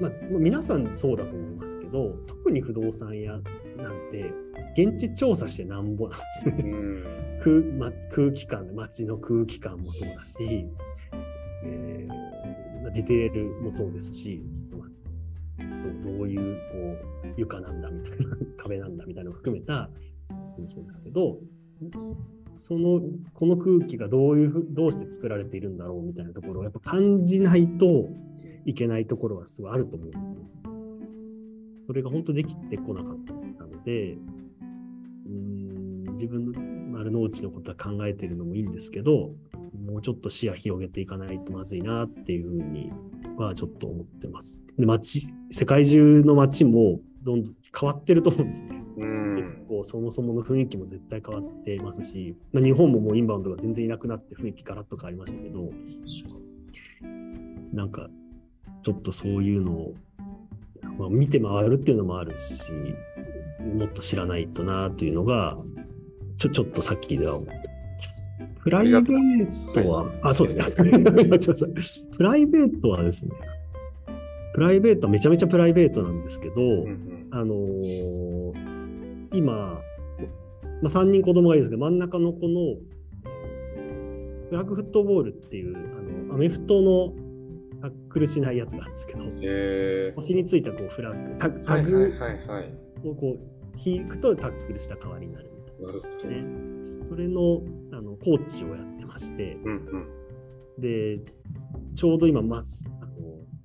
[0.01, 3.43] まあ、まあ皆さんそうだと思いますけど、特に不動産屋なん
[4.11, 4.33] て、
[4.77, 6.73] 現地調査してなんぼなんですね。
[6.73, 7.05] うん。
[7.41, 10.67] 空,、ま、空気感、街の空気感もそうだし、
[11.65, 14.43] えー、ディテールもそうですし、
[16.03, 19.91] どどういうこう床なんだみたいな、 壁なんだみたいなのを含めた、
[20.59, 21.39] もそうですけど、
[22.57, 28.09] その、この空気がどういうふ、どうして作られているんだろうみたいなところをやっぱ感じないと
[28.65, 30.11] いけないところはすごいあると思う。
[31.87, 33.33] それが本当できてこなかった
[33.65, 34.17] ので、
[35.27, 36.61] うん自分の
[36.97, 39.33] 丸の内のことは考えてるのもいいんですけど、
[39.87, 42.93] もうちょっと視野広げていかないとまずいなっていうふうに
[43.37, 44.63] はちょっと思ってます。
[44.79, 48.85] で街世界中の街もどんどん変わってると思うんですね。
[48.97, 55.71] うん結構そもそもの雰囲気も絶対変わってますし、まあ、日本ももうインバウンドが全然いなくなって雰囲気ガラッと変わりましたけど、
[57.73, 58.09] なんか
[58.85, 59.95] ちょっとそういうのを、
[60.99, 62.73] まあ、見て回るっていうのもあるし、
[63.77, 65.57] もっと知らないとなっていうのが、
[66.37, 67.55] ちょちょっとさっきでは思った。
[68.63, 70.75] プライベートは、あ、そうですね。
[72.17, 73.33] プライベートはですね、
[74.55, 78.75] プライベートはめちゃめちゃプライベートなんですけど、うんうんあのー
[79.35, 79.81] 今、ま
[80.85, 82.77] あ、3人子供がいるんですけど、真ん中の子の、
[84.49, 87.13] フラッグフットボールっていう、あのアメフトの
[87.85, 92.15] タックルしないやつがあるんですけど、へ腰についたこうフラッグ、タグ。
[93.05, 96.25] をこう引くとタックルした代わりになるみたいなるほど。
[96.25, 97.07] なね。
[97.07, 97.61] それの
[97.93, 99.87] あのコーチをやってまして、うん
[100.77, 100.81] うん。
[100.81, 101.21] で、
[101.95, 103.13] ちょうど今、ますあの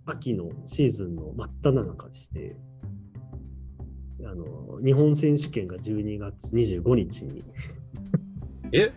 [0.05, 2.57] 秋のシーズンの真っ只中でして、
[4.25, 7.45] あの日本選手権が12月25日に、
[8.73, 8.91] え？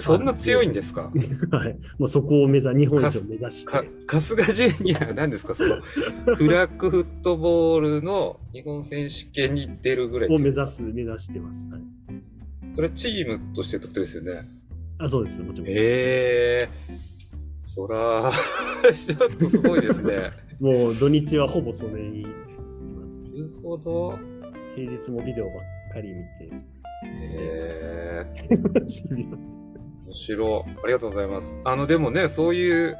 [0.00, 1.10] そんな強いんですか？
[1.50, 3.72] はい、もうそこを目指日本一を目指して。
[3.72, 3.84] か、
[4.20, 5.54] 春日ジュニア、何ですか？
[5.54, 11.68] その、フラッグフットボールの日本選手権に出るぐらいを目指す、目指してます。
[11.70, 11.82] はい、
[12.72, 14.48] それチームとしてってことですよね。
[14.98, 15.70] あ、そうです、もちろん。
[15.70, 16.68] ええ
[17.54, 18.30] そら、
[18.92, 20.30] ちょっとすごいですね。
[20.60, 24.18] もう土日はほぼそれに、なるほど。
[24.74, 25.54] 平日もビデオばっ
[25.94, 26.50] かり見て、
[27.04, 28.56] ええ
[28.86, 29.36] 日々
[30.06, 30.70] 面白い。
[30.84, 31.56] ありがとうございます。
[31.64, 32.96] あの、でもね、そういう、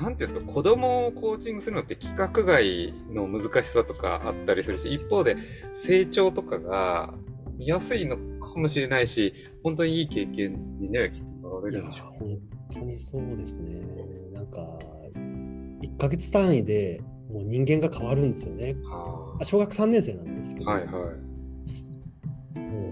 [0.00, 5.36] なんていうんですか、子供をコーチングするのって規格外の難しさとかあったりするし、一方で
[5.72, 7.14] 成長とかが
[7.58, 12.06] 見やすいのかもしれないし、本当にいい経験にね、きっとなられるんでしょう。
[12.18, 12.38] 本
[12.72, 13.80] 当にそうですね。
[14.32, 14.58] なんか、
[15.82, 17.00] 1ヶ月単位で
[17.30, 18.74] もう人間が変わるんですよね。
[18.84, 20.92] はあ小学3年生なんですけど、あはいはい。
[20.92, 21.00] も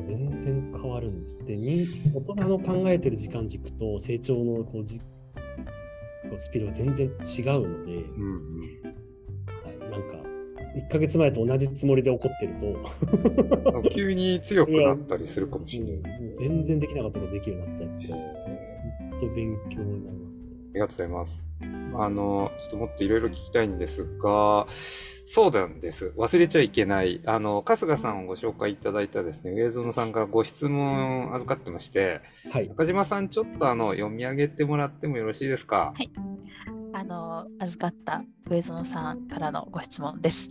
[0.04, 0.27] う全
[0.98, 1.44] わるんです。
[1.44, 5.00] で、人大人の考えてる時間軸と成長のこうじ
[6.36, 7.14] スピードが全然違う
[7.68, 8.92] ので、うんうん。
[9.64, 10.16] はい、なんか、
[10.76, 12.54] 1ヶ月前と同じつもりで怒ってる
[13.82, 16.32] と、 急に強くなったりするかもしれない。
[16.32, 18.10] 全然できなかったことができるようになったりする。
[18.14, 18.78] え
[19.10, 20.48] 本当勉強になりますね。
[20.50, 21.47] ありがとうございます。
[21.98, 24.66] あの、ちょっともっといろいろ聞きたいんですが、
[25.26, 26.14] そうなんです。
[26.16, 27.20] 忘れちゃいけない。
[27.26, 32.68] あの、春日さんをご紹介いただいたですね、上園さんがご質問を預かってまして、はい。
[32.68, 35.92] 中島さん、ちょっとあの、読み上げてもらってもよろしいですか？
[35.94, 36.10] はい
[36.94, 40.50] あの預かった上園さんからのご質問です、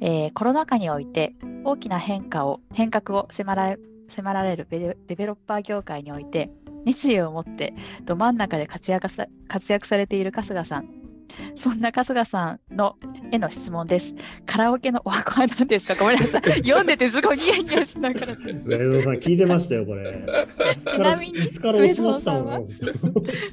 [0.00, 6.50] えーコロナ禍において大きな変化を変革を迫られ迫られるデベロッパー業界において
[6.86, 10.88] 熱意を持ってど真ん中で活躍さ活躍されている春日さん
[11.54, 12.96] そんな春日さんの
[13.30, 14.14] への質問です。
[14.44, 15.94] カラオケのお箱は何ですか？
[15.94, 16.42] ごめんなさい。
[16.62, 18.34] 読んでてすごいニヤニヤしながら。
[18.36, 20.12] 上園さん聞いてましたよ、これ。
[20.84, 22.68] ちなみに椅子から落ちましたもん上園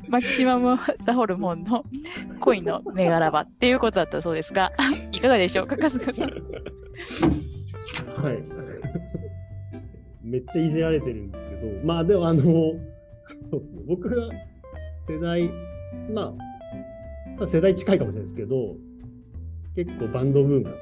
[0.09, 1.85] マキシマムザホルモンの
[2.41, 4.73] 恋の銘柄場っていうことだったそうですが、
[5.13, 6.29] いかがでしょうか、春日さん？
[8.21, 8.43] はい。
[10.21, 12.73] めっちゃいじられてるんですけど、まあでもあの、
[13.51, 14.29] そうですね、僕が
[15.07, 15.49] 世代、
[16.13, 16.31] まあ、
[17.37, 18.75] まあ世代近いかもしれないですけど、
[19.75, 20.79] 結構バンドブームだった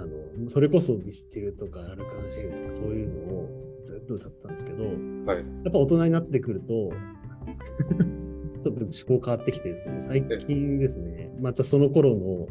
[0.00, 3.48] んで、あの、それこそミスチルとかアルカンシェルとかそういうのを
[3.84, 4.94] ずっと歌ったんですけど、はい。
[5.36, 6.66] やっぱ大人になってくると、
[8.62, 12.48] ちょっと思考変わってきてですね、最近ですね、またその頃の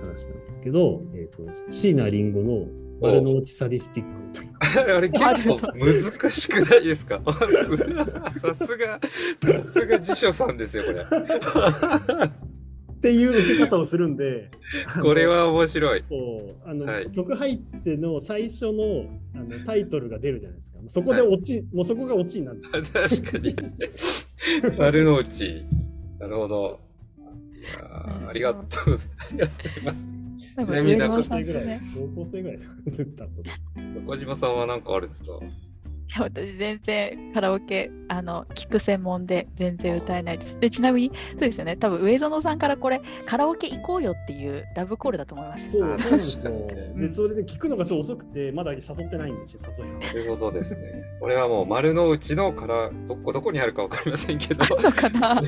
[0.00, 2.66] 話なんですけど、えっ、と、椎名林檎の
[3.00, 4.20] 丸の内サディスティック。
[4.96, 5.58] あれ結構
[6.20, 7.20] 難しくないですか？
[8.40, 9.00] さすが、
[9.42, 11.00] さすが辞書さんですよ、これ。
[11.02, 14.50] っていう受け方をするんで、
[15.00, 16.04] これは面白い。
[16.66, 20.78] あの、はい曲入っての最初のあのタイトルが出るじゃないですか。
[20.86, 22.60] そこで落ち、もうそこが落ちになる。
[22.60, 23.56] 確かに。
[24.78, 25.64] 丸の内。
[26.18, 26.80] なるほど。
[27.58, 29.08] いやーありがとうござい
[29.84, 30.19] ます。
[30.64, 32.58] ちなみになんか高校生ぐらいね、、高校生ぐらい
[34.06, 35.30] 中島さんは何かあるんですか？
[36.16, 40.58] や私全然カラオケあの聞く専門で全然歌えないです。
[40.58, 45.70] でちなみにそうですよね多分上園さんからこれカラオケ行こうよっていうラブコールだと思います。
[45.70, 47.08] そうあそうなんですよ確かにね。
[47.08, 50.00] で、それで聞くのがちょっと遅くて、まだ誘ってないんですよ、誘いを。
[50.00, 51.04] ということですね。
[51.20, 55.42] これはもう丸の内のからどこどこにあるかわかりませんけど、かな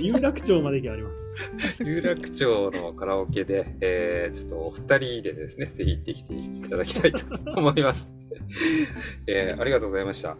[0.00, 1.84] 有楽町まで行けばあります。
[1.84, 7.24] 有楽町のカラオケで、えーちょっとお二人でですね、ぜひ行ってきていただきたいと
[7.56, 8.21] 思います。
[9.26, 10.36] えーありがとうございました。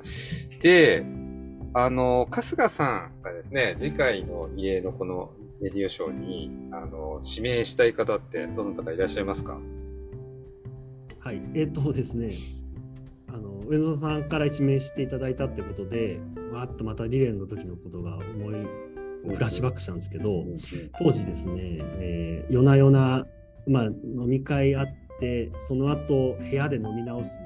[0.61, 1.05] で、
[1.75, 9.59] あの、春日さんがですね、次回の家のこのレディオショーに、あの、指名したい方ってどなたかいらっしゃいますか？
[11.21, 12.31] はい、えっ、とですね、
[13.29, 16.19] あの上野さんから一名していただいたってことで、
[16.53, 18.55] わーっとまたリレーの時のことが思い、
[19.35, 20.45] フラッシュバックしたんですけど、
[20.99, 23.25] 当時ですね、えー夜な夜な、
[23.69, 24.87] まあ、飲み会あっ
[25.21, 27.39] て、その後部屋で飲み直す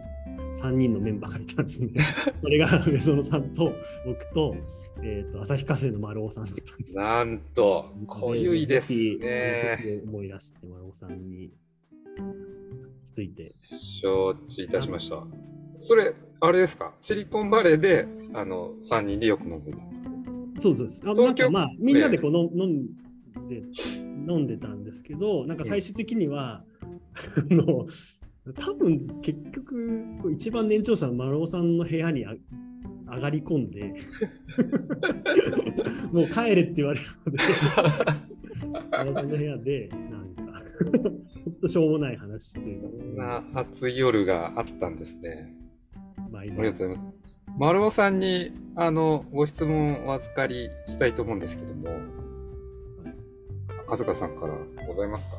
[0.54, 1.90] 3人のメンバーがいたんですね。
[2.42, 3.72] それが上園さんと
[4.04, 4.56] 僕と、
[5.02, 6.96] えー、と旭化成の丸尾さんだったんです。
[6.96, 10.02] なんと、濃ゆいですね。
[10.06, 11.50] 思い出して丸尾さんに
[13.12, 13.54] ついて。
[13.70, 15.26] 承知いたしました。
[15.58, 16.94] それ、あれですか？
[17.00, 21.02] シリコンバレーで、あの、3人でよく飲んでたってことですかそうそうです。
[21.06, 22.86] あなまあみんなでこうの飲ん
[23.48, 23.62] で
[24.28, 26.64] 飲んでたんですけど、なんか最終的には、
[27.36, 27.86] あの
[28.54, 32.34] 多分結局一番年長者の丸尾さんの部屋にあ
[33.08, 33.94] 上がり込んで、
[36.12, 37.38] もう帰れって言われるので、
[38.90, 40.62] 丸尾さんの部屋でなんか
[41.44, 45.52] ほんとしょうもない話して、そんな暑い夜があったんですね。
[46.30, 47.36] まあ、ありがとうございます。
[47.58, 51.88] 丸尾さんに、あの、ご質問をお預かりしたいと思うんですけども、
[53.86, 55.36] 赤塚さんからございますか？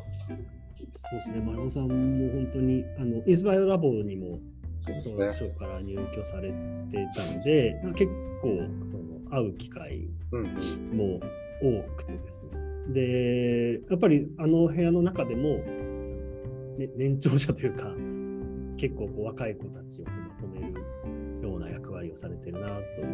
[0.98, 4.40] そうですね、丸尾さんも本当にあのインスパイアラボにも
[4.78, 5.50] そうです当初ね。
[5.52, 6.52] から入居され
[6.90, 8.58] ていたので、結構
[8.92, 10.98] その会う機会うんうん。
[10.98, 11.20] も
[11.62, 12.52] 多くてですね。
[12.94, 15.58] で、やっぱりあの部屋の中でも、
[16.78, 17.92] ね、年長者というか、
[18.78, 20.12] 結構こう若い子たちをこ
[20.44, 20.74] うまとめる
[21.42, 23.06] ような役割をされてるなという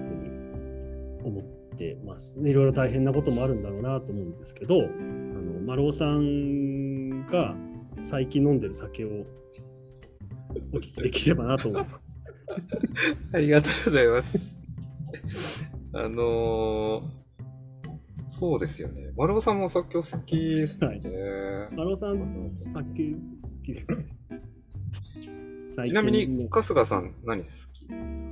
[1.22, 2.40] ふうに思ってます。
[2.40, 7.56] ねいろいろ大変なこともあるんだろうなと思うんですけど、あの丸尾さんが
[8.04, 9.26] 最近飲んでる酒を
[10.74, 12.22] お聞きできればなと思います。
[13.34, 14.56] ありがとうございます。
[15.94, 17.24] あのー
[18.26, 19.12] そうですよね。
[19.16, 21.02] 丸尾さんも作曲好きですよね。
[21.76, 23.18] 丸尾さん、酒好
[23.64, 24.06] きですね。
[25.66, 28.30] 最 ちなみにも、春日さん何好きですか？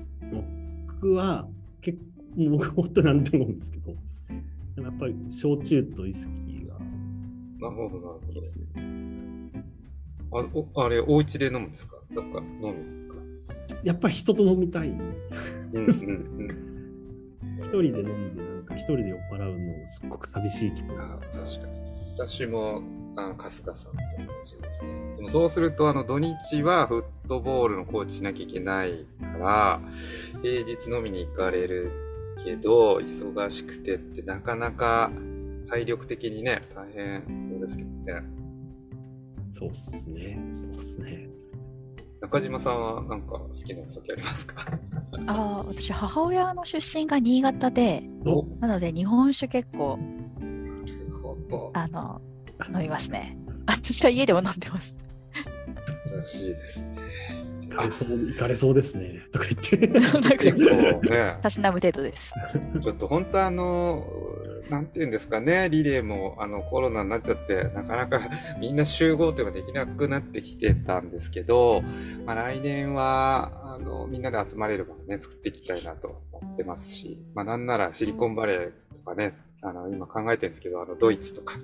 [1.02, 1.48] 僕は
[1.82, 2.00] 結
[2.36, 3.96] 構、僕は本当なんでも思うんですけど、
[4.76, 8.44] でもやっぱり焼酎とウイスキーがなるほど、なるほど好きで。
[8.44, 9.21] すね。
[10.34, 11.98] あおあれ、お家で飲むんですか？
[12.14, 13.76] どっか飲みに行くか？
[13.84, 14.90] やっぱり人と飲みたい。
[14.90, 15.06] うん
[15.74, 15.88] うんうん。
[17.60, 21.00] 一人で飲んで、なんか一人で酔っ払うのすっごく寂しい気分。
[21.00, 21.82] あ確かに。
[22.18, 22.82] 私も
[23.16, 23.78] あの春日さんと
[24.18, 25.16] 同じですね。
[25.18, 29.82] でもそうすると、あの土日はフットボールのコーチしなきゃいけないから、
[30.42, 31.92] 平日飲みに行かれる
[32.44, 35.12] けど、忙しくてってなかなか
[35.70, 38.24] 体力的にね、大変そうですけどね。
[39.54, 40.40] そうっすね。
[40.54, 41.30] そうっすね。
[42.22, 44.66] 中島さんはなんか好きなお酒ありますか？
[45.28, 49.98] あー私母親の出身が新潟でおなので日本酒結構。
[51.74, 52.22] あの
[52.74, 53.38] 飲みますね。
[53.66, 54.96] 私は家でも飲んでます。
[56.16, 56.96] らしいですね。
[57.72, 59.22] 行かれそう、行かれそうですね。
[59.32, 59.88] とか言って。
[61.42, 62.34] たしなむ程度です。
[62.82, 64.06] ちょっと本当あの、
[64.70, 68.22] なんていうんですかね、リレーもあのコロナになっちゃって、なかなか
[68.60, 71.84] みんな集合というのができなくなってきてたんですけど、
[72.26, 81.58] まあ、来年はあのみんなで集まれる場をね、作っていきたいなと思ってますし、まあ、なんならシリコンバレーとかね、あの今考えてるんですけど、あのドイツとか、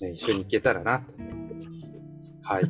[0.00, 1.88] ね、一緒に行けたらなと思ってます。
[2.42, 2.64] はい。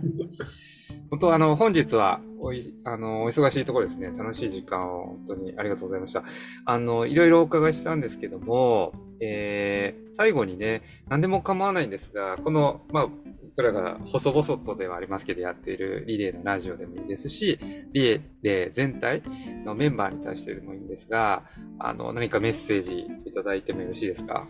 [1.11, 6.24] 本当あの本日はおいあのお忙しいところですね、楽しい時間を本当にありがとうございました。
[6.64, 13.09] あのいろいろお伺いしたんですけども、えー最後にね、何でも構わないんですが、この、まあ、
[13.57, 17.57] 僕らが細々とではありますけど、やっているリレーのラジオでもいいですし、
[17.93, 19.22] リレー全体
[19.64, 21.45] のメンバーに対してでもいいんですが、
[21.78, 24.49] あの何かメッセージいただいてもよろしいですか？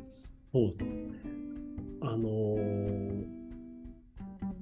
[0.00, 1.04] そうっす。
[2.02, 3.24] あのー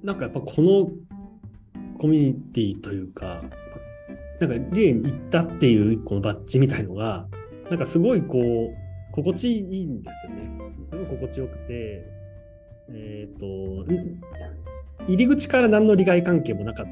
[0.01, 0.89] なんかやっぱこの
[2.01, 3.43] コミュニティというか、
[4.39, 7.27] なんかリレーに行ったっていうこのバッジみたいのが、
[7.69, 10.49] なんかすごいこう、心地いいんですよね。
[10.89, 12.03] すごい心地よくて、
[12.89, 14.19] えっ、と、ん
[15.07, 16.87] 入り口から何の利害関係もなかっ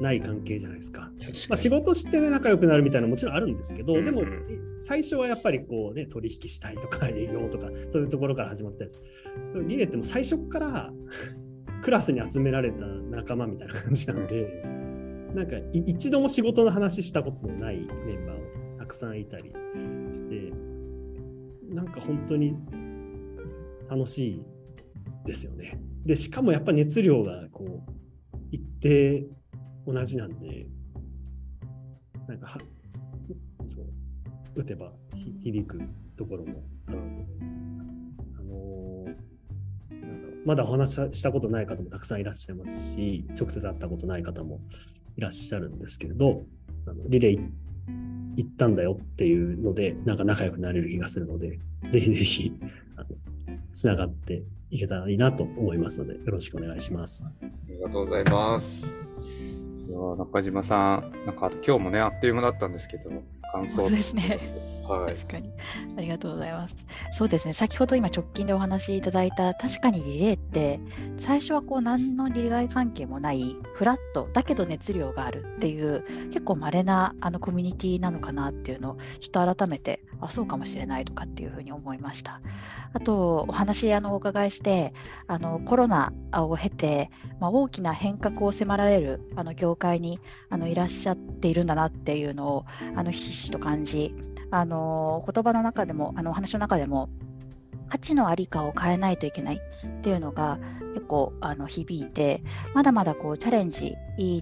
[0.00, 1.10] ない関係じゃないですか。
[1.48, 4.22] まあ、仕事して、ね、仲良くなるみたいなのもちろんあるんですけど、でも
[4.80, 8.98] 最初はやっぱりこう、ね、取引したいとか営業とかそういうところから始まったやつ。
[9.66, 10.92] リレーってもう最初から
[11.82, 14.62] クラスに集められた仲間みたいな感じなんで、
[15.34, 17.76] なんかい一度も仕事の話したことのない
[18.06, 19.52] メンバーもたくさんいたり
[20.10, 20.52] して、
[21.72, 22.56] なんか本当に
[23.88, 24.44] 楽しい
[25.24, 25.80] ですよね。
[26.04, 27.92] で、しかもやっぱ熱量がこう
[28.50, 29.26] 一定
[29.86, 30.66] 同じなんで、
[32.26, 32.58] なんかは、
[33.66, 33.86] そう、
[34.56, 35.80] 打てばひ響く
[36.16, 37.26] ところもあるので、
[40.44, 44.60] まだお話ししたしたことない方もたくさんいらっしゃいますし、直接会ったことない方も
[45.16, 46.44] いらっしゃるんですけれど、
[46.86, 47.50] あのリレー
[48.36, 51.58] 行ったんだよっていうので、なんか仲良くなれる気がするので、
[51.90, 52.52] ぜひぜひ、
[52.96, 53.06] あの
[53.72, 57.26] つながっていけたらいいなと思いますので、よろしくお願いします。
[57.26, 58.86] ありがとうございます。
[59.88, 63.10] いやー中島さん、なんか今日もね、あっという間だったんですけど、
[63.52, 64.38] 感想そうですね
[64.98, 65.14] はい。
[65.14, 65.52] 確かに。
[65.96, 66.76] ありがとうございます。
[67.12, 70.80] そうですね、先ほど今直近でお話しいただいた、確かにリレーって、
[71.18, 82.40] 最初はこう何の利害関係もない、フラット、だけど熱量があるっていう、結構稀なあのコミュニティなのかなっていうのを、ちょっと改めて、あ、そうかもしれないとかっていうふうに思いました。
[82.92, 84.92] あと、お話あのお伺いして、
[85.26, 87.10] あのコロナを経て、
[87.40, 92.64] まあ、大きな変革を迫られるあの業界にあのいらっしゃっているんだなっていうのを
[92.96, 94.14] あのひしひしと感じ、
[94.50, 97.08] あの言葉の中でも、あのお話の中でも、
[97.88, 100.60] 価値のありかを変えないといけないっていうのが
[100.94, 102.42] 結構あの響いて、
[102.74, 103.94] まだまだこうチャレンジ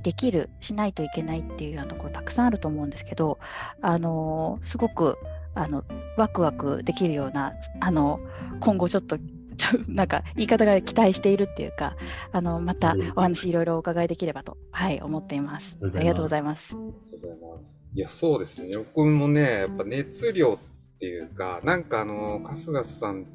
[0.03, 3.39] できる、しないといけないっていうようなところたくさんあると思うんですけど、
[3.81, 5.17] あのすごく
[5.55, 5.85] あの
[6.17, 8.21] ワクワクできるような、あの
[8.61, 9.19] 今後ちょっと
[9.59, 11.97] ちょなんか言い方が期待しているっていうか、
[12.33, 15.79] あのまたお話いろいろお伺いできればと、はい、思っています。
[15.83, 16.75] ありがとうございます。
[16.75, 17.81] ありがとうございます。
[17.95, 18.71] いや、そうですね。
[18.75, 23.27] 僕もね、やっぱ熱量っていうか、なんかあの、春日さん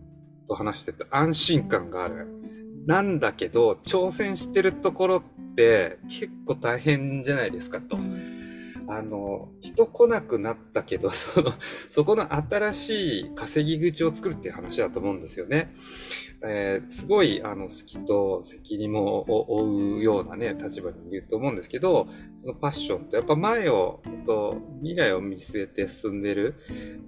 [0.48, 2.28] と話してて安心感がある。
[2.86, 5.24] なんだけど、挑戦してるところっ
[5.56, 7.98] て結構大変じゃないですかと。
[8.88, 11.54] あの、人来なくなったけど、その、
[11.90, 15.72] そこの新しい稼ぎ口を作るっていう話だと思うんですよね。
[16.46, 22.08] えーすごい、あの、好きと責任も負うようなね、立場にいると思うんですけど、
[22.42, 26.56] そのパッションと、やっぱ前を、本当未来を見据えて進んでる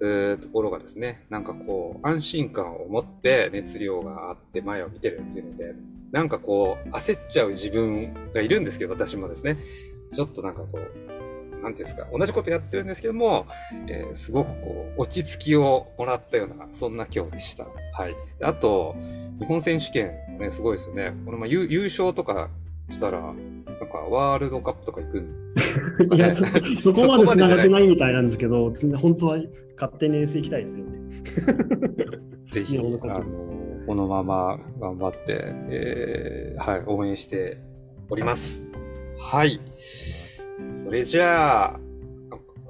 [0.00, 5.74] うーところがですね、なんかこう、安心感を持って熱量があって前を見てるっていうので、
[6.12, 9.58] なんかこう、焦っちゃう自分がいるんですけど、私もですね、
[10.14, 11.05] ちょっとなんかこう、
[11.66, 13.46] なんていうんですか、同じことやってるんですけども、
[13.88, 17.64] えーすごくこう、落ち着きをもらったような、そんな今日でした。
[17.64, 18.14] はい。
[18.38, 18.94] であと、
[19.40, 21.12] 日本選手権、ね、すごいですよね。
[21.24, 22.50] このまま優優勝とか
[22.92, 23.34] したら、なん
[23.90, 26.46] かワールドカップとか行くんですかねいやそ、
[26.80, 29.38] そこまで繋がってないみたいなんですけど、つ本当は
[29.74, 30.98] 勝手に遠征行きたいですよね。
[32.46, 32.96] ぜひ、あの
[33.86, 37.58] このまま頑張って、えーはい、応援して
[38.08, 38.62] おります。
[39.18, 39.60] はい。
[40.64, 41.80] それじゃあ、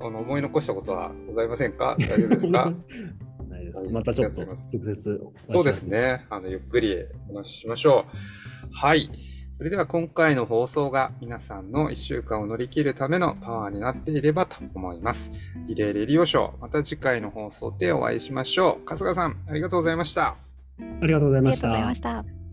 [0.01, 1.97] あの思い残したことはございませんか？
[1.99, 2.73] 大丈夫ですか？
[3.49, 3.91] ないです。
[3.93, 5.83] またちょっと直接そうです。
[5.85, 6.27] ね。
[6.31, 6.97] あの、ゆっくり
[7.31, 8.69] お話ししましょう。
[8.73, 9.11] はい。
[9.57, 15.31] それでは今回の放送が皆さんの1週間を乗り切るためのパワーになっていればと思います。
[15.67, 18.87] リレーレディオショー、また次回の放送でお会いしましょう。
[18.87, 20.37] 春日さん、ありがとうございました。
[21.01, 22.25] ありがとうございましたありがとうございま。
[22.25, 22.46] した。